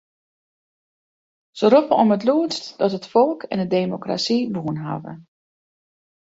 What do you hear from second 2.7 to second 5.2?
dat it folk en de demokrasy wûn hawwe.